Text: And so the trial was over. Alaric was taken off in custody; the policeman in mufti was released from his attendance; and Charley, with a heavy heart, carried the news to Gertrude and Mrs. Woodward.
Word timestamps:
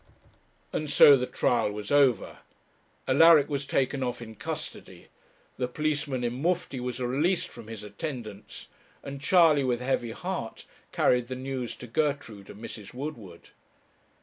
And 0.73 0.89
so 0.89 1.15
the 1.15 1.27
trial 1.27 1.71
was 1.71 1.91
over. 1.91 2.39
Alaric 3.07 3.47
was 3.49 3.67
taken 3.67 4.01
off 4.01 4.19
in 4.19 4.33
custody; 4.33 5.09
the 5.57 5.67
policeman 5.67 6.23
in 6.23 6.41
mufti 6.41 6.79
was 6.79 6.99
released 6.99 7.49
from 7.49 7.67
his 7.67 7.83
attendance; 7.83 8.67
and 9.03 9.21
Charley, 9.21 9.63
with 9.63 9.79
a 9.79 9.85
heavy 9.85 10.09
heart, 10.09 10.65
carried 10.91 11.27
the 11.27 11.35
news 11.35 11.75
to 11.75 11.85
Gertrude 11.85 12.49
and 12.49 12.59
Mrs. 12.63 12.95
Woodward. 12.95 13.49